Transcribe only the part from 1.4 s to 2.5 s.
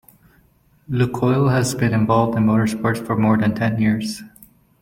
has been involved in